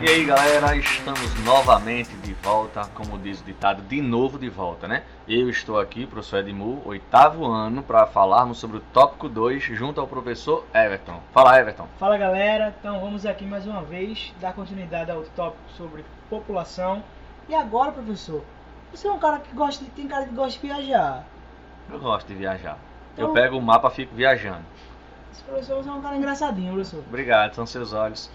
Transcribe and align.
E 0.00 0.08
aí 0.08 0.24
galera, 0.24 0.76
estamos 0.76 1.34
novamente 1.44 2.14
de 2.18 2.32
volta, 2.34 2.84
como 2.94 3.18
diz 3.18 3.40
o 3.40 3.44
ditado, 3.44 3.82
de 3.82 4.00
novo 4.00 4.38
de 4.38 4.48
volta, 4.48 4.86
né? 4.86 5.02
Eu 5.26 5.50
estou 5.50 5.78
aqui, 5.80 6.06
professor 6.06 6.38
Edmu, 6.38 6.80
oitavo 6.84 7.44
ano, 7.46 7.82
para 7.82 8.06
falarmos 8.06 8.58
sobre 8.58 8.76
o 8.76 8.80
tópico 8.92 9.28
2 9.28 9.60
junto 9.62 10.00
ao 10.00 10.06
professor 10.06 10.64
Everton. 10.72 11.20
Fala 11.32 11.58
Everton. 11.58 11.88
Fala 11.98 12.16
galera, 12.16 12.72
então 12.78 13.00
vamos 13.00 13.26
aqui 13.26 13.44
mais 13.44 13.66
uma 13.66 13.82
vez 13.82 14.32
dar 14.40 14.52
continuidade 14.52 15.10
ao 15.10 15.22
tópico 15.22 15.62
sobre 15.76 16.04
população. 16.30 17.02
E 17.48 17.54
agora, 17.54 17.90
professor, 17.90 18.44
você 18.92 19.08
é 19.08 19.12
um 19.12 19.18
cara 19.18 19.40
que 19.40 19.52
gosta 19.54 19.84
de, 19.84 19.90
tem 19.90 20.06
cara 20.06 20.26
que 20.26 20.34
gosta 20.34 20.60
de 20.60 20.66
viajar. 20.66 21.24
Eu 21.90 21.98
gosto 21.98 22.28
de 22.28 22.34
viajar. 22.34 22.78
Eu 23.16 23.24
Então- 23.24 23.34
pego 23.34 23.58
o 23.58 23.62
mapa 23.62 23.88
e 23.88 23.94
fico 23.96 24.14
viajando. 24.14 24.64
Esse 25.32 25.42
professor 25.42 25.82
você 25.82 25.88
é 25.88 25.92
um 25.92 26.00
cara 26.00 26.16
engraçadinho, 26.16 26.72
professor. 26.72 27.02
Obrigado, 27.08 27.54
são 27.54 27.66
seus 27.66 27.92
olhos. 27.92 28.30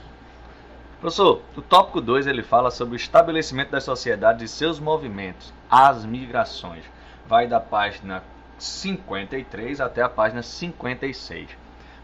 Professor, 1.03 1.41
o 1.57 1.61
tópico 1.61 1.99
2 1.99 2.27
ele 2.27 2.41
fala 2.41 2.71
sobre 2.71 2.93
o 2.93 2.95
estabelecimento 2.95 3.71
das 3.71 3.83
sociedades 3.83 4.49
e 4.49 4.55
seus 4.55 4.79
movimentos, 4.79 5.53
as 5.69 6.05
migrações. 6.05 6.85
Vai 7.27 7.45
da 7.45 7.59
página 7.59 8.23
53 8.57 9.81
até 9.81 10.01
a 10.01 10.07
página 10.07 10.41
56. 10.41 11.49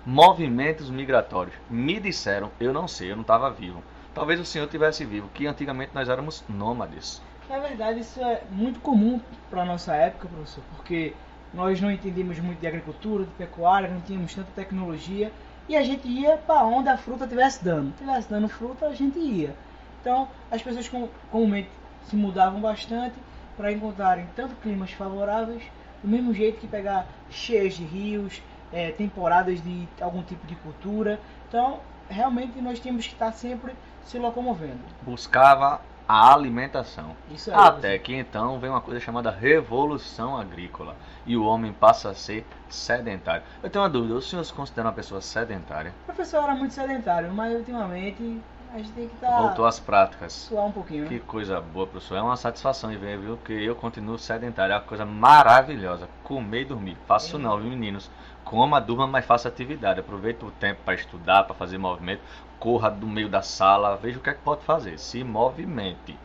Movimentos 0.06 0.90
migratórios. 0.90 1.56
Me 1.70 1.98
disseram, 1.98 2.52
eu 2.60 2.74
não 2.74 2.90
sei, 2.90 3.10
eu 3.10 3.16
não 3.16 3.22
estava 3.22 3.50
vivo. 3.50 3.82
Talvez 4.14 4.38
o 4.38 4.44
senhor 4.44 4.68
tivesse 4.68 5.06
vivo, 5.06 5.30
que 5.34 5.48
antigamente 5.48 5.92
nós 5.96 6.10
éramos 6.10 6.44
nômades. 6.50 7.22
Na 7.50 7.58
verdade, 7.58 8.02
isso 8.02 8.22
é 8.22 8.44
muito 8.52 8.82
comum 8.82 9.22
para 9.50 9.64
nossa 9.64 9.96
época, 9.96 10.28
professor, 10.28 10.62
porque 10.76 11.14
nós 11.54 11.80
não 11.80 11.90
entendíamos 11.90 12.38
muito 12.42 12.60
de 12.60 12.68
agricultura, 12.68 13.24
de 13.24 13.32
pecuária, 13.32 13.88
não 13.88 14.02
tínhamos 14.02 14.36
tanta 14.36 14.52
tecnologia 14.54 15.32
e 15.70 15.78
a 15.78 15.84
gente 15.84 16.08
ia 16.08 16.36
para 16.36 16.64
onde 16.64 16.90
a 16.90 16.98
fruta 16.98 17.26
estivesse 17.26 17.64
dando. 17.64 17.96
Tivesse 17.96 18.28
dando 18.30 18.50
fruta, 18.50 18.88
a 18.88 18.94
gente 18.96 19.20
ia. 19.20 19.56
Então, 20.02 20.28
as 20.50 20.62
pessoas 20.62 20.90
com- 20.90 21.08
comumente 21.32 21.70
se 22.06 22.16
mudavam 22.16 22.60
bastante 22.60 23.16
para 23.56 23.72
encontrarem 23.72 24.28
tanto 24.36 24.56
climas 24.56 24.92
favoráveis, 24.92 25.62
do 26.02 26.10
mesmo 26.10 26.34
jeito 26.34 26.60
que 26.60 26.68
pegar 26.68 27.06
cheias 27.30 27.76
de 27.76 27.84
rios, 27.84 28.42
eh, 28.74 28.92
temporadas 28.92 29.62
de 29.62 29.88
algum 30.02 30.24
tipo 30.24 30.46
de 30.48 30.56
cultura. 30.56 31.20
Então, 31.48 31.82
realmente 32.10 32.60
nós 32.62 32.80
tínhamos 32.80 33.06
que 33.06 33.14
estar 33.14 33.32
sempre 33.32 33.74
se 34.06 34.18
locomovendo. 34.18 34.80
Buscava 35.04 35.82
a 36.10 36.34
alimentação. 36.34 37.16
Isso 37.30 37.52
aí, 37.52 37.56
Até 37.56 38.00
que 38.00 38.16
então 38.16 38.60
vem 38.60 38.68
uma 38.68 38.82
coisa 38.82 39.00
chamada 39.00 39.30
revolução 39.30 40.36
agrícola 40.36 40.96
e 41.24 41.38
o 41.38 41.46
homem 41.46 41.72
passa 41.72 42.10
a 42.10 42.16
ser 42.16 42.48
sedentário. 42.68 43.44
Eu 43.62 43.70
tenho 43.70 43.84
uma 43.84 43.90
dúvida, 43.92 44.16
o 44.16 44.22
senhor 44.22 44.44
se 44.44 44.52
considera 44.52 44.88
uma 44.88 44.94
pessoa 44.94 45.22
sedentária? 45.22 45.94
Professor 46.08 46.42
era 46.42 46.56
muito 46.56 46.74
sedentário, 46.74 47.32
mas 47.32 47.54
ultimamente 47.54 48.42
a 48.74 48.78
gente 48.78 48.92
tem 48.92 49.08
que 49.08 49.16
estar 49.16 49.42
Voltou 49.42 49.66
às 49.66 49.80
práticas. 49.80 50.34
suar 50.34 50.66
um 50.66 50.72
pouquinho, 50.72 51.04
né? 51.04 51.10
Que 51.10 51.20
coisa 51.20 51.60
boa, 51.60 51.88
professor. 51.88 52.16
É 52.18 52.22
uma 52.22 52.38
satisfação 52.38 52.90
de 52.90 52.98
ver, 52.98 53.18
viu? 53.18 53.38
Que 53.38 53.54
eu 53.54 53.76
continuo 53.76 54.18
sedentário. 54.18 54.74
É 54.74 54.76
uma 54.76 54.84
coisa 54.84 55.06
maravilhosa. 55.06 56.08
Comer 56.24 56.62
e 56.62 56.66
dormir. 56.66 56.98
Faço 57.08 57.36
É. 57.38 57.40
não, 57.40 57.58
viu, 57.60 57.70
meninos? 57.70 58.10
Coma, 58.44 58.80
durma, 58.80 59.08
mas 59.08 59.26
faça 59.26 59.48
atividade. 59.48 60.00
Aproveita 60.00 60.46
o 60.46 60.52
tempo 60.52 60.82
para 60.84 60.94
estudar, 60.94 61.44
para 61.44 61.56
fazer 61.56 61.78
movimento. 61.78 62.22
Corra 62.60 62.90
do 62.90 63.08
meio 63.08 63.30
da 63.30 63.42
sala, 63.42 63.96
veja 63.96 64.20
o 64.20 64.22
que 64.22 64.30
é 64.30 64.34
que 64.34 64.42
pode 64.42 64.64
fazer. 64.64 64.98
Se 65.00 65.24
movimente. 65.24 66.18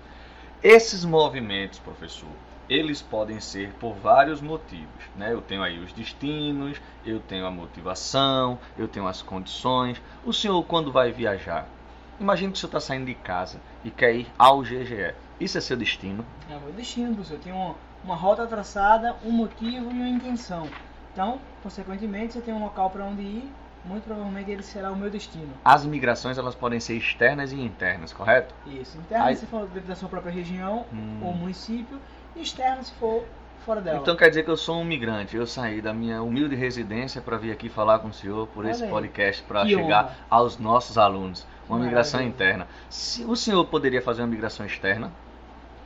Esses 0.63 1.05
movimentos, 1.05 1.79
professor, 1.79 2.29
eles 2.69 3.03
podem 3.03 3.39
ser 3.41 3.73
por 3.79 3.93
vários 3.95 4.41
motivos, 4.41 5.05
né? 5.17 5.33
Eu 5.33 5.43
tenho 5.43 5.63
aí 5.63 5.79
os 5.79 5.93
destinos, 5.93 6.81
eu 7.05 7.21
tenho 7.21 7.47
a 7.47 7.51
motivação, 7.51 8.59
eu 8.79 8.89
tenho 8.89 9.07
as 9.07 9.21
condições. 9.21 10.01
O 10.25 10.33
senhor, 10.33 10.63
quando 10.65 10.91
vai 10.91 11.13
viajar, 11.13 11.69
imagine 12.21 12.53
que 12.53 12.57
o 12.59 12.61
senhor 12.61 12.69
está 12.69 12.81
saindo 12.81 13.07
de 13.07 13.15
casa 13.15 13.59
e 13.85 13.91
quer 13.91 14.15
ir 14.15 14.27
ao 14.39 14.61
GGE. 14.63 15.15
Isso 15.41 15.59
é 15.59 15.61
seu 15.61 15.77
destino? 15.77 16.25
É 16.51 16.57
o 16.57 16.61
meu 16.61 16.73
destino, 16.73 17.15
professor. 17.15 17.35
Eu 17.35 17.41
tenho 17.41 17.57
uma, 17.57 17.75
uma 18.05 18.15
rota 18.17 18.47
traçada, 18.47 19.17
um 19.25 19.31
motivo 19.33 19.91
e 19.91 19.95
uma 19.95 20.09
intenção. 20.09 20.69
Então, 21.13 21.41
consequentemente, 21.63 22.33
se 22.33 22.39
eu 22.39 22.43
tenho 22.45 22.57
um 22.57 22.63
local 22.63 22.91
para 22.91 23.05
onde 23.05 23.23
ir, 23.23 23.53
muito 23.85 24.05
provavelmente 24.05 24.51
ele 24.51 24.63
será 24.63 24.91
o 24.91 24.97
meu 24.97 25.11
destino. 25.11 25.53
As 25.65 25.85
migrações 25.85 26.39
elas 26.39 26.55
podem 26.55 26.81
ser 26.81 26.95
externas 26.97 27.53
e 27.53 27.61
internas, 27.61 28.13
correto? 28.13 28.55
Isso. 28.67 28.97
Interno, 28.99 29.25
Aí- 29.27 29.37
se 29.37 29.47
for 29.47 29.67
dentro 29.69 29.89
da 29.89 29.95
sua 29.95 30.09
própria 30.09 30.33
região 30.33 30.87
Hum. 30.93 31.21
ou 31.23 31.35
município, 31.35 32.01
e 32.35 32.43
externo, 32.43 32.83
se 32.83 32.93
for 32.95 33.25
fora 33.65 33.81
dela. 33.81 33.99
Então 33.99 34.15
quer 34.17 34.29
dizer 34.29 34.45
que 34.45 34.51
eu 34.51 34.57
sou 34.57 34.77
um 34.81 34.85
migrante. 34.85 35.37
Eu 35.37 35.47
saí 35.47 35.81
da 35.81 35.93
minha 35.93 36.23
humilde 36.23 36.55
residência 36.55 37.21
para 37.21 37.37
vir 37.37 37.51
aqui 37.53 37.69
falar 37.69 37.99
com 37.99 38.09
o 38.09 38.13
senhor 38.13 38.47
por 38.49 38.65
Olha 38.65 38.73
esse 38.73 38.85
aí. 38.85 38.91
podcast 38.91 39.43
para 39.43 39.67
chegar 39.67 40.05
honra. 40.05 40.17
aos 40.31 40.59
nossos 40.59 40.99
alunos. 40.99 41.47
Uma 41.69 41.79
Maravilha. 41.79 41.87
migração 41.89 42.23
interna. 42.23 42.69
Se 42.91 43.25
o 43.25 43.35
senhor 43.35 43.65
poderia 43.67 44.03
fazer 44.03 44.23
uma 44.23 44.29
migração 44.29 44.67
externa? 44.67 45.11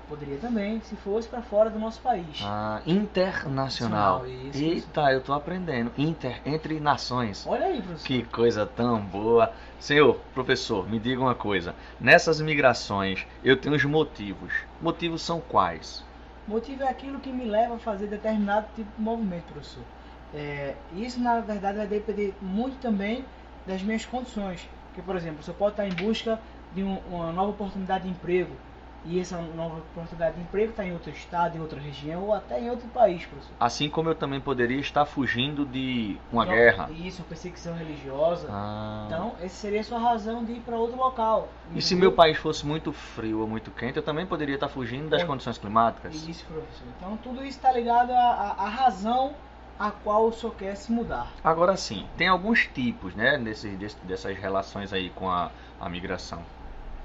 Poderia 0.08 0.38
também, 0.38 0.80
se 0.80 0.96
fosse 0.96 1.28
para 1.28 1.42
fora 1.42 1.68
do 1.68 1.78
nosso 1.78 2.00
país. 2.00 2.40
Ah, 2.42 2.80
internacional. 2.86 4.26
Internacional, 4.26 4.26
isso, 4.26 4.64
Eita, 4.64 5.12
eu 5.12 5.20
tô 5.20 5.34
aprendendo. 5.34 5.92
Inter, 5.98 6.40
entre 6.46 6.80
nações. 6.80 7.46
Olha 7.46 7.66
aí, 7.66 7.82
professor. 7.82 8.06
Que 8.06 8.22
coisa 8.24 8.64
tão 8.64 9.00
boa. 9.02 9.52
Senhor, 9.78 10.18
professor, 10.32 10.88
me 10.88 10.98
diga 10.98 11.20
uma 11.20 11.34
coisa. 11.34 11.74
Nessas 12.00 12.40
migrações, 12.40 13.26
eu 13.44 13.54
tenho 13.54 13.76
os 13.76 13.84
motivos. 13.84 14.50
Motivos 14.80 15.20
são 15.20 15.42
quais? 15.42 16.02
Motivo 16.48 16.82
é 16.82 16.88
aquilo 16.88 17.20
que 17.20 17.30
me 17.30 17.44
leva 17.44 17.76
a 17.76 17.78
fazer 17.78 18.06
determinado 18.08 18.66
tipo 18.74 18.90
de 18.96 19.00
movimento, 19.02 19.44
professor. 19.52 19.84
É, 20.32 20.74
isso, 20.90 21.20
na 21.20 21.40
verdade, 21.40 21.78
vai 21.78 21.86
depender 21.86 22.36
muito 22.40 22.76
também 22.78 23.24
das 23.66 23.82
minhas 23.82 24.04
condições. 24.06 24.66
Porque, 24.86 25.02
por 25.02 25.14
exemplo, 25.16 25.42
você 25.42 25.52
pode 25.52 25.72
estar 25.74 25.86
em 25.86 25.92
busca 25.92 26.40
de 26.72 26.82
um- 26.82 26.98
uma 27.00 27.32
nova 27.32 27.50
oportunidade 27.50 28.04
de 28.04 28.10
emprego 28.10 28.56
e 29.04 29.18
essa 29.20 29.40
nova 29.40 29.78
oportunidade 29.78 30.36
de 30.36 30.42
emprego 30.42 30.70
está 30.70 30.84
em 30.84 30.92
outro 30.92 31.10
estado, 31.10 31.56
em 31.56 31.60
outra 31.60 31.80
região 31.80 32.24
ou 32.24 32.34
até 32.34 32.60
em 32.60 32.68
outro 32.70 32.88
país, 32.88 33.24
professor. 33.24 33.54
Assim 33.60 33.88
como 33.88 34.08
eu 34.10 34.14
também 34.14 34.40
poderia 34.40 34.78
estar 34.80 35.06
fugindo 35.06 35.64
de 35.64 36.16
uma 36.32 36.42
Então, 36.44 36.54
guerra. 36.54 36.90
Isso, 36.90 37.22
uma 37.22 37.28
perseguição 37.28 37.74
religiosa. 37.74 38.48
Ah. 38.50 39.04
Então, 39.06 39.32
essa 39.40 39.54
seria 39.54 39.80
a 39.80 39.84
sua 39.84 39.98
razão 39.98 40.44
de 40.44 40.52
ir 40.52 40.60
para 40.60 40.76
outro 40.76 40.96
local. 40.96 41.48
E 41.74 41.80
se 41.80 41.94
meu 41.94 42.12
país 42.12 42.36
fosse 42.38 42.66
muito 42.66 42.92
frio 42.92 43.40
ou 43.40 43.46
muito 43.46 43.70
quente, 43.70 43.96
eu 43.96 44.02
também 44.02 44.26
poderia 44.26 44.54
estar 44.56 44.68
fugindo 44.68 45.08
das 45.08 45.20
Pode. 45.20 45.30
condições 45.32 45.58
climáticas? 45.58 46.14
Isso, 46.14 46.44
professor. 46.44 46.86
Então, 46.96 47.16
tudo 47.18 47.38
isso 47.44 47.56
está 47.56 47.72
ligado 47.72 48.10
à, 48.10 48.68
razão 48.68 49.34
a 49.78 49.90
qual 49.92 50.26
o 50.26 50.32
senhor 50.32 50.54
quer 50.56 50.74
se 50.74 50.90
mudar. 50.90 51.28
Agora 51.44 51.76
sim, 51.76 52.04
tem 52.16 52.26
alguns 52.26 52.66
tipos, 52.66 53.14
né, 53.14 53.38
desses, 53.38 53.78
desse- 53.78 53.96
dessas 54.02 54.36
relações 54.36 54.92
aí 54.92 55.08
com 55.10 55.30
a, 55.30 55.50
a 55.80 55.88
migração. 55.88 56.42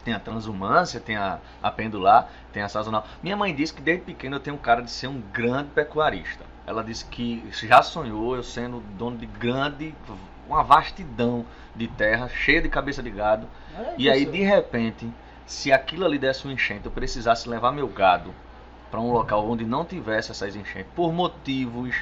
Tem 0.04 0.14
a 0.14 0.20
transumância, 0.20 1.00
tem 1.00 1.16
a, 1.16 1.40
a 1.62 1.72
pendular, 1.72 2.30
tem 2.52 2.62
a 2.62 2.70
sazonal. 2.70 3.06
Minha 3.22 3.38
mãe 3.38 3.56
disse 3.56 3.74
que 3.74 3.82
desde 3.82 4.04
pequeno 4.04 4.36
eu 4.36 4.40
tenho 4.40 4.58
cara 4.58 4.82
de 4.82 4.92
ser 4.92 5.08
um 5.08 5.22
grande 5.32 5.70
pecuarista. 5.70 6.44
Ela 6.66 6.84
disse 6.84 7.06
que 7.06 7.44
já 7.52 7.82
sonhou 7.82 8.36
eu 8.36 8.44
sendo 8.44 8.82
dono 8.98 9.18
de 9.18 9.26
grande, 9.26 9.96
uma 10.48 10.64
vastidão 10.64 11.46
de 11.76 11.88
terra, 11.88 12.28
cheia 12.30 12.62
de 12.62 12.70
cabeça 12.70 13.02
de 13.02 13.10
gado. 13.10 13.48
E 13.98 14.10
aí, 14.10 14.26
de 14.26 14.42
repente, 14.42 15.10
se 15.46 15.72
aquilo 15.72 16.06
ali 16.06 16.18
desse 16.18 16.48
um 16.48 16.52
enchente, 16.52 16.86
eu 16.86 16.92
precisasse 16.92 17.50
levar 17.50 17.72
meu 17.72 17.88
gado 17.88 18.34
para 18.90 19.00
um 19.00 19.12
local 19.12 19.50
onde 19.50 19.66
não 19.66 19.84
tivesse 19.84 20.32
essas 20.32 20.56
enchentes, 20.56 20.92
por 20.96 21.12
motivos 21.12 21.96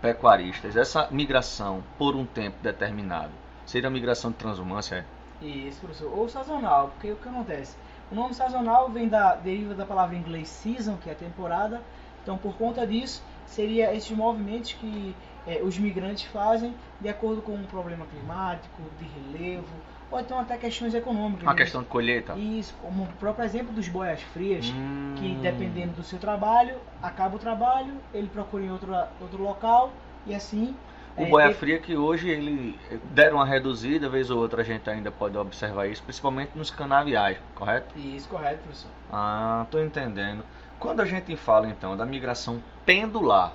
pecuaristas, 0.00 0.76
essa 0.76 1.06
migração 1.10 1.84
por 1.98 2.16
um 2.16 2.24
tempo 2.24 2.56
determinado, 2.62 3.30
seria 3.66 3.88
a 3.88 3.90
migração 3.90 4.30
de 4.30 4.38
transumância? 4.38 5.06
Isso, 5.46 5.80
professor. 5.80 6.12
Ou 6.16 6.28
sazonal, 6.28 6.88
porque 6.88 7.12
o 7.12 7.16
que 7.16 7.28
acontece? 7.28 7.76
O 8.10 8.14
nome 8.14 8.34
sazonal 8.34 8.90
vem 8.90 9.08
da 9.08 9.34
deriva 9.34 9.74
da 9.74 9.84
palavra 9.84 10.14
em 10.14 10.18
inglês 10.18 10.48
season, 10.48 10.96
que 10.96 11.10
é 11.10 11.14
temporada. 11.14 11.80
Então, 12.22 12.36
por 12.38 12.54
conta 12.54 12.86
disso, 12.86 13.22
seria 13.46 13.94
esses 13.94 14.10
movimentos 14.12 14.72
que 14.74 15.14
eh, 15.46 15.60
os 15.62 15.76
migrantes 15.78 16.24
fazem 16.24 16.74
de 17.00 17.08
acordo 17.08 17.42
com 17.42 17.52
um 17.52 17.64
problema 17.64 18.06
climático, 18.06 18.82
de 18.98 19.04
relevo, 19.04 19.66
ou 20.10 20.20
então 20.20 20.38
até 20.38 20.56
questões 20.56 20.94
econômicas. 20.94 21.42
Uma 21.42 21.52
né? 21.52 21.58
questão 21.58 21.82
de 21.82 21.88
colheita? 21.88 22.34
Isso, 22.34 22.74
como 22.80 23.04
o 23.04 23.06
próprio 23.14 23.44
exemplo 23.44 23.72
dos 23.72 23.88
boias 23.88 24.22
frias, 24.22 24.66
Hum. 24.66 25.14
que 25.16 25.34
dependendo 25.42 25.92
do 25.92 26.02
seu 26.04 26.18
trabalho, 26.18 26.76
acaba 27.02 27.36
o 27.36 27.38
trabalho, 27.38 27.94
ele 28.14 28.28
procura 28.28 28.62
em 28.62 28.70
outro, 28.70 28.94
outro 29.20 29.42
local 29.42 29.92
e 30.26 30.34
assim. 30.34 30.76
O 31.16 31.24
é, 31.24 31.28
boia 31.28 31.54
fria 31.54 31.78
que 31.78 31.96
hoje 31.96 32.28
ele 32.28 32.78
deram 33.10 33.36
uma 33.36 33.46
reduzida, 33.46 34.08
vez 34.08 34.30
ou 34.30 34.38
outra 34.38 34.62
a 34.62 34.64
gente 34.64 34.88
ainda 34.88 35.10
pode 35.10 35.36
observar 35.36 35.86
isso, 35.86 36.02
principalmente 36.02 36.52
nos 36.54 36.70
canaviais, 36.70 37.38
correto? 37.54 37.98
Isso, 37.98 38.28
correto, 38.28 38.60
professor. 38.62 38.90
Ah, 39.10 39.66
tô 39.70 39.78
entendendo. 39.78 40.42
Quando 40.78 41.00
a 41.00 41.04
gente 41.04 41.36
fala 41.36 41.68
então 41.68 41.96
da 41.96 42.06
migração 42.06 42.62
pendular, 42.86 43.52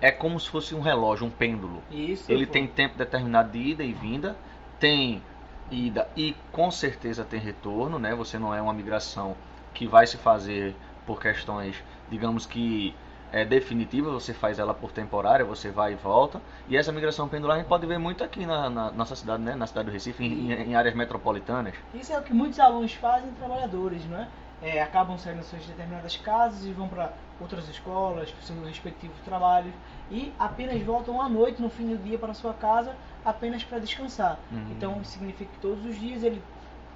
é 0.00 0.10
como 0.10 0.38
se 0.38 0.48
fosse 0.48 0.74
um 0.74 0.80
relógio, 0.80 1.26
um 1.26 1.30
pêndulo. 1.30 1.82
Isso. 1.90 2.30
Ele 2.30 2.46
pô. 2.46 2.52
tem 2.52 2.66
tempo 2.66 2.98
determinado 2.98 3.50
de 3.52 3.58
ida 3.58 3.84
e 3.84 3.92
vinda, 3.92 4.36
tem 4.78 5.22
ida 5.70 6.08
e 6.16 6.34
com 6.52 6.70
certeza 6.70 7.24
tem 7.24 7.40
retorno, 7.40 7.98
né? 7.98 8.14
Você 8.14 8.38
não 8.38 8.54
é 8.54 8.60
uma 8.60 8.72
migração 8.72 9.36
que 9.74 9.86
vai 9.86 10.06
se 10.06 10.16
fazer 10.16 10.74
por 11.06 11.20
questões, 11.20 11.82
digamos 12.10 12.46
que 12.46 12.94
é 13.32 13.44
definitiva, 13.44 14.10
você 14.10 14.32
faz 14.32 14.58
ela 14.58 14.72
por 14.72 14.90
temporária, 14.90 15.44
você 15.44 15.70
vai 15.70 15.92
e 15.92 15.96
volta. 15.96 16.40
E 16.68 16.76
essa 16.76 16.92
migração 16.92 17.28
pendular 17.28 17.56
a 17.56 17.60
gente 17.60 17.68
pode 17.68 17.86
ver 17.86 17.98
muito 17.98 18.24
aqui 18.24 18.46
na, 18.46 18.70
na 18.70 18.90
nossa 18.90 19.14
cidade, 19.14 19.42
né? 19.42 19.54
na 19.54 19.66
cidade 19.66 19.86
do 19.86 19.92
Recife, 19.92 20.24
em, 20.24 20.52
em, 20.52 20.74
áreas 20.74 20.94
metropolitanas. 20.94 21.74
Isso 21.94 22.12
é 22.12 22.18
o 22.18 22.22
que 22.22 22.32
muitos 22.32 22.58
alunos 22.58 22.94
fazem, 22.94 23.30
trabalhadores, 23.32 24.04
não 24.06 24.18
é? 24.18 24.28
é 24.62 24.82
acabam 24.82 25.18
saindo 25.18 25.38
das 25.38 25.46
suas 25.46 25.64
determinadas 25.66 26.16
casas 26.16 26.64
e 26.64 26.72
vão 26.72 26.88
para 26.88 27.12
outras 27.40 27.68
escolas, 27.68 28.34
seus 28.42 28.66
respectivos 28.66 29.16
trabalhos, 29.24 29.72
e 30.10 30.32
apenas 30.38 30.82
voltam 30.82 31.20
à 31.20 31.28
noite, 31.28 31.62
no 31.62 31.70
fim 31.70 31.86
do 31.88 32.02
dia, 32.02 32.18
para 32.18 32.34
sua 32.34 32.52
casa, 32.54 32.96
apenas 33.24 33.62
para 33.62 33.78
descansar. 33.78 34.38
Uhum. 34.50 34.72
Então, 34.72 35.04
significa 35.04 35.50
que 35.52 35.58
todos 35.60 35.84
os 35.84 35.98
dias 35.98 36.22
ele 36.24 36.42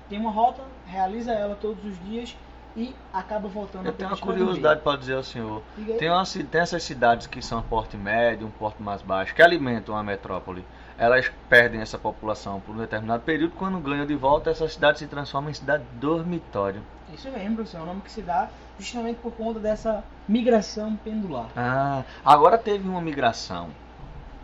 tem 0.09 0.19
uma 0.19 0.31
rota, 0.31 0.63
realiza 0.87 1.33
ela 1.33 1.55
todos 1.55 1.85
os 1.85 1.99
dias 2.05 2.37
e 2.77 2.95
acaba 3.13 3.49
voltando 3.49 3.87
Eu 3.87 3.93
tenho 3.93 4.11
uma 4.11 4.17
curiosidade 4.17 4.81
para 4.81 4.99
dizer 4.99 5.15
ao 5.15 5.23
senhor. 5.23 5.63
Tem, 5.99 6.11
uma, 6.11 6.25
tem 6.25 6.61
essas 6.61 6.83
cidades 6.83 7.27
que 7.27 7.43
são 7.43 7.63
porte 7.63 7.97
médio, 7.97 8.47
um 8.47 8.51
porte 8.51 8.83
mais 8.83 9.03
baixo, 9.03 9.35
que 9.35 9.43
alimentam 9.43 9.97
a 9.97 10.03
metrópole. 10.03 10.65
Elas 10.97 11.31
perdem 11.49 11.81
essa 11.81 11.99
população 11.99 12.61
por 12.61 12.75
um 12.75 12.79
determinado 12.79 13.23
período, 13.23 13.55
quando 13.57 13.79
ganham 13.79 14.07
de 14.07 14.15
volta, 14.15 14.51
essa 14.51 14.69
cidade 14.69 14.99
se 14.99 15.07
transforma 15.07 15.51
em 15.51 15.55
cidade 15.55 15.85
dormitório. 15.95 16.83
Isso 17.13 17.31
mesmo, 17.31 17.57
professor. 17.57 17.79
É 17.79 17.83
o 17.83 17.87
nome 17.87 18.01
que 18.03 18.11
se 18.11 18.23
dá 18.23 18.49
justamente 18.79 19.17
por 19.17 19.33
conta 19.33 19.59
dessa 19.59 20.03
migração 20.27 20.97
pendular. 20.97 21.49
Ah, 21.57 22.05
agora 22.25 22.57
teve 22.57 22.89
uma 22.89 23.01
migração, 23.01 23.71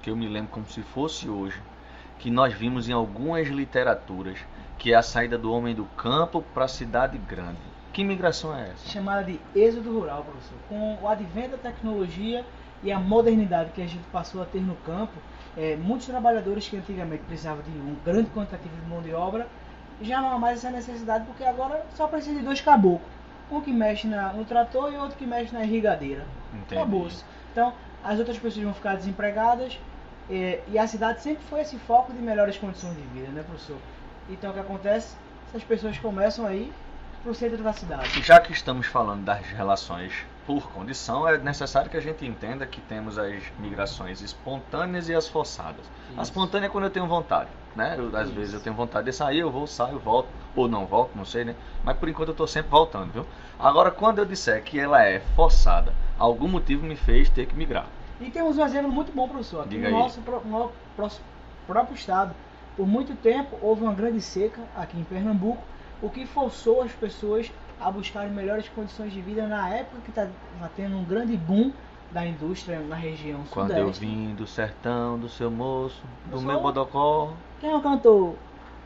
que 0.02 0.10
eu 0.10 0.16
me 0.16 0.28
lembro 0.28 0.50
como 0.50 0.66
se 0.66 0.82
fosse 0.82 1.28
hoje, 1.28 1.60
que 2.18 2.30
nós 2.30 2.52
vimos 2.52 2.88
em 2.88 2.92
algumas 2.92 3.48
literaturas, 3.48 4.38
que 4.76 4.92
é 4.92 4.96
a 4.96 5.02
saída 5.02 5.38
do 5.38 5.52
homem 5.52 5.74
do 5.74 5.84
campo 5.84 6.42
para 6.54 6.64
a 6.64 6.68
cidade 6.68 7.16
grande. 7.18 7.77
Que 7.98 8.04
migração 8.04 8.56
é 8.56 8.70
essa? 8.70 8.90
Chamada 8.90 9.24
de 9.24 9.40
êxodo 9.56 9.92
rural, 9.92 10.22
professor. 10.22 10.56
Com 10.68 10.98
o 11.02 11.08
advento 11.08 11.56
da 11.56 11.58
tecnologia 11.58 12.46
e 12.80 12.92
a 12.92 13.00
modernidade 13.00 13.72
que 13.72 13.82
a 13.82 13.88
gente 13.88 14.04
passou 14.12 14.40
a 14.40 14.44
ter 14.44 14.60
no 14.60 14.76
campo, 14.86 15.14
é, 15.56 15.74
muitos 15.74 16.06
trabalhadores 16.06 16.68
que 16.68 16.76
antigamente 16.76 17.24
precisavam 17.24 17.60
de 17.64 17.70
um 17.70 17.96
grande 18.04 18.30
quantitativo 18.30 18.72
de 18.76 18.88
mão 18.88 19.02
de 19.02 19.12
obra, 19.12 19.48
já 20.00 20.20
não 20.20 20.32
há 20.32 20.38
mais 20.38 20.58
essa 20.58 20.70
necessidade, 20.70 21.24
porque 21.26 21.42
agora 21.42 21.84
só 21.96 22.06
precisa 22.06 22.38
de 22.38 22.44
dois 22.44 22.60
caboclos. 22.60 23.10
Um 23.50 23.60
que 23.60 23.72
mexe 23.72 24.06
na, 24.06 24.32
no 24.32 24.44
trator 24.44 24.92
e 24.92 24.96
outro 24.96 25.18
que 25.18 25.26
mexe 25.26 25.52
na 25.52 25.64
irrigadeira. 25.64 26.24
Acabou-se. 26.70 27.24
Então, 27.50 27.72
as 28.04 28.16
outras 28.20 28.38
pessoas 28.38 28.64
vão 28.64 28.74
ficar 28.74 28.94
desempregadas 28.94 29.76
é, 30.30 30.60
e 30.68 30.78
a 30.78 30.86
cidade 30.86 31.20
sempre 31.20 31.42
foi 31.50 31.62
esse 31.62 31.76
foco 31.78 32.12
de 32.12 32.22
melhores 32.22 32.56
condições 32.58 32.94
de 32.94 33.02
vida, 33.02 33.26
né, 33.32 33.42
professor? 33.42 33.78
Então, 34.30 34.52
o 34.52 34.54
que 34.54 34.60
acontece? 34.60 35.16
Essas 35.48 35.64
pessoas 35.64 35.98
começam 35.98 36.46
aí 36.46 36.72
centro 37.34 37.62
da 37.62 37.72
cidade. 37.72 38.22
Já 38.22 38.40
que 38.40 38.52
estamos 38.52 38.86
falando 38.86 39.24
das 39.24 39.46
relações 39.46 40.12
por 40.46 40.70
condição, 40.72 41.28
é 41.28 41.36
necessário 41.36 41.90
que 41.90 41.96
a 41.96 42.00
gente 42.00 42.24
entenda 42.24 42.66
que 42.66 42.80
temos 42.80 43.18
as 43.18 43.42
migrações 43.58 44.22
espontâneas 44.22 45.08
e 45.08 45.14
as 45.14 45.28
forçadas. 45.28 45.84
Isso. 46.10 46.20
A 46.20 46.22
espontânea 46.22 46.66
é 46.66 46.70
quando 46.70 46.84
eu 46.84 46.90
tenho 46.90 47.06
vontade, 47.06 47.50
né? 47.76 47.96
Eu, 47.98 48.16
às 48.16 48.28
Isso. 48.28 48.34
vezes 48.34 48.54
eu 48.54 48.60
tenho 48.60 48.74
vontade 48.74 49.04
de 49.06 49.12
sair, 49.12 49.40
eu 49.40 49.50
vou, 49.50 49.66
saio, 49.66 49.98
volto, 49.98 50.28
ou 50.56 50.66
não 50.66 50.86
volto, 50.86 51.10
não 51.14 51.24
sei, 51.24 51.44
né? 51.44 51.54
Mas 51.84 51.98
por 51.98 52.08
enquanto 52.08 52.28
eu 52.28 52.32
estou 52.32 52.46
sempre 52.46 52.70
voltando, 52.70 53.12
viu? 53.12 53.26
Agora, 53.58 53.90
quando 53.90 54.20
eu 54.20 54.24
disser 54.24 54.62
que 54.62 54.80
ela 54.80 55.04
é 55.04 55.20
forçada, 55.36 55.92
algum 56.18 56.48
motivo 56.48 56.86
me 56.86 56.96
fez 56.96 57.28
ter 57.28 57.46
que 57.46 57.54
migrar. 57.54 57.86
E 58.18 58.30
temos 58.30 58.56
um 58.56 58.64
exemplo 58.64 58.90
muito 58.90 59.12
bom, 59.12 59.28
professor. 59.28 59.60
Aqui 59.60 59.70
Diga 59.70 59.90
no 59.90 59.98
nosso, 59.98 60.20
pro, 60.22 60.40
no, 60.46 60.72
próprio 61.66 61.94
estado, 61.94 62.34
por 62.74 62.86
muito 62.86 63.14
tempo 63.16 63.58
houve 63.60 63.82
uma 63.82 63.92
grande 63.92 64.20
seca 64.20 64.62
aqui 64.74 64.98
em 64.98 65.04
Pernambuco 65.04 65.62
o 66.00 66.08
que 66.08 66.26
forçou 66.26 66.82
as 66.82 66.92
pessoas 66.92 67.50
a 67.80 67.90
buscarem 67.90 68.30
melhores 68.30 68.68
condições 68.68 69.12
de 69.12 69.20
vida 69.20 69.46
na 69.46 69.68
época 69.68 69.98
que 70.04 70.10
está 70.10 70.26
tá 70.26 70.70
tendo 70.74 70.96
um 70.96 71.04
grande 71.04 71.36
boom 71.36 71.72
da 72.10 72.26
indústria 72.26 72.80
na 72.80 72.96
região 72.96 73.44
Quando 73.50 73.68
sudeste. 73.68 73.86
eu 73.86 73.92
vim 73.92 74.34
do 74.34 74.46
sertão, 74.46 75.18
do 75.18 75.28
seu 75.28 75.50
moço, 75.50 76.02
do 76.26 76.40
meu 76.40 76.60
bodocó. 76.60 77.32
Quem 77.60 77.70
é 77.70 77.76
o 77.76 77.80
cantor? 77.80 78.34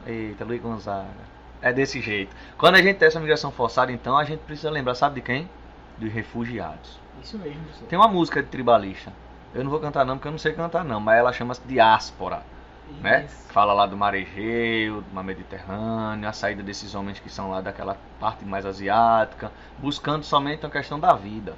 Eita, 0.06 0.44
Luiz 0.44 0.60
Gonzaga. 0.60 1.32
É 1.60 1.72
desse 1.72 2.00
jeito. 2.00 2.34
Quando 2.58 2.74
a 2.74 2.82
gente 2.82 2.96
tem 2.96 3.06
essa 3.06 3.20
migração 3.20 3.52
forçada, 3.52 3.92
então, 3.92 4.18
a 4.18 4.24
gente 4.24 4.40
precisa 4.40 4.68
lembrar, 4.68 4.96
sabe 4.96 5.16
de 5.16 5.20
quem? 5.20 5.48
Dos 5.96 6.12
refugiados. 6.12 6.98
Isso 7.22 7.38
mesmo, 7.38 7.62
professor. 7.62 7.86
Tem 7.86 7.96
uma 7.96 8.08
música 8.08 8.42
de 8.42 8.48
tribalista. 8.48 9.12
Eu 9.54 9.62
não 9.62 9.70
vou 9.70 9.78
cantar 9.78 10.04
não, 10.04 10.16
porque 10.16 10.26
eu 10.26 10.32
não 10.32 10.38
sei 10.38 10.52
cantar 10.54 10.84
não, 10.84 10.98
mas 10.98 11.18
ela 11.18 11.32
chama-se 11.32 11.60
Diáspora 11.64 12.42
né? 13.00 13.26
Fala 13.48 13.72
lá 13.72 13.86
do 13.86 13.96
mar 13.96 14.14
Egeu, 14.14 15.00
do 15.00 15.14
mar 15.14 15.24
Mediterrâneo, 15.24 16.28
a 16.28 16.32
saída 16.32 16.62
desses 16.62 16.94
homens 16.94 17.18
que 17.18 17.28
são 17.28 17.50
lá 17.50 17.60
daquela 17.60 17.96
parte 18.18 18.44
mais 18.44 18.66
asiática, 18.66 19.50
buscando 19.78 20.24
somente 20.24 20.64
a 20.66 20.70
questão 20.70 20.98
da 20.98 21.14
vida, 21.14 21.54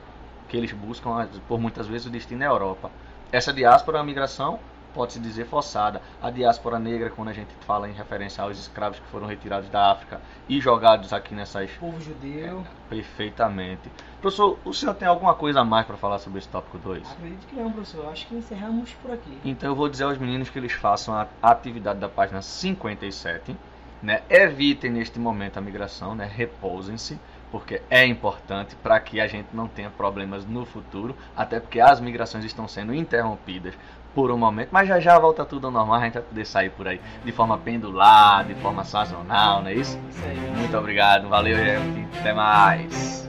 que 0.49 0.57
eles 0.57 0.73
buscam 0.73 1.29
por 1.49 1.59
muitas 1.61 1.87
vezes 1.87 2.07
o 2.07 2.11
destino 2.11 2.43
é 2.43 2.47
a 2.47 2.51
Europa. 2.51 2.91
Essa 3.33 3.53
diáspora, 3.53 4.01
a 4.01 4.05
migração, 4.05 4.59
pode-se 4.95 5.19
dizer 5.19 5.47
forçada. 5.47 6.01
A 6.23 6.31
diáspora 6.31 6.79
negra, 6.79 7.11
quando 7.11 7.29
a 7.29 7.33
gente 7.33 7.53
fala 7.67 7.89
em 7.89 7.93
referência 7.93 8.43
aos 8.43 8.59
escravos 8.59 8.99
que 8.99 9.07
foram 9.09 9.27
retirados 9.27 9.69
da 9.69 9.91
África 9.91 10.21
e 10.49 10.61
jogados 10.61 11.13
aqui 11.13 11.35
nessas. 11.35 11.71
Povo 11.73 12.01
judeu. 12.01 12.61
É, 12.61 12.89
perfeitamente. 12.89 13.91
Professor, 14.21 14.59
o 14.65 14.73
senhor 14.73 14.95
tem 14.95 15.07
alguma 15.07 15.35
coisa 15.35 15.61
a 15.61 15.65
mais 15.65 15.87
para 15.87 15.97
falar 15.97 16.19
sobre 16.19 16.39
esse 16.39 16.49
tópico 16.49 16.79
2? 16.79 17.11
Acredito 17.11 17.47
que 17.47 17.57
não, 17.57 17.71
professor. 17.71 18.07
Acho 18.09 18.27
que 18.27 18.35
encerramos 18.35 18.93
por 18.95 19.11
aqui. 19.11 19.39
Então 19.45 19.71
eu 19.71 19.75
vou 19.75 19.89
dizer 19.89 20.05
aos 20.05 20.17
meninos 20.17 20.49
que 20.49 20.59
eles 20.59 20.73
façam 20.73 21.15
a 21.15 21.27
atividade 21.43 21.99
da 21.99 22.09
página 22.09 22.41
57. 22.41 23.57
Né? 24.03 24.23
Evitem 24.29 24.91
neste 24.91 25.19
momento 25.19 25.59
a 25.59 25.61
migração, 25.61 26.15
né? 26.15 26.31
repousem-se 26.31 27.19
porque 27.55 27.81
é 27.89 28.05
importante 28.05 28.75
para 28.75 28.99
que 28.99 29.21
a 29.21 29.29
gente 29.29 29.47
não 29.55 29.69
tenha 29.69 29.89
problemas 29.89 30.45
no 30.45 30.67
futuro, 30.67 31.15
até 31.37 31.61
porque 31.61 31.79
as 31.79 32.01
migrações 32.01 32.45
estão 32.45 32.67
sendo 32.67 32.93
interrompidas 32.93 33.75
por 34.15 34.31
um 34.31 34.39
momento, 34.39 34.69
mas 34.71 34.89
já 34.89 35.01
já 35.01 35.19
volta 35.19 35.45
tudo 35.45 35.67
ao 35.67 35.73
normal, 35.73 36.01
a 36.01 36.05
gente 36.05 36.15
vai 36.15 36.23
poder 36.23 36.47
sair 36.47 36.71
por 36.71 36.87
aí 36.87 37.01
de 37.25 37.33
forma 37.33 37.59
pendular, 37.59 38.45
de 38.45 38.55
forma 38.55 38.85
sazonal, 38.85 39.63
não 39.63 39.69
é 39.69 39.75
isso? 39.75 39.99
Isso 40.11 40.25
aí. 40.25 40.39
Muito 40.57 40.77
obrigado, 40.77 41.29
valeu, 41.29 41.57
gente. 41.57 42.19
Até 42.19 42.33
mais. 42.33 43.24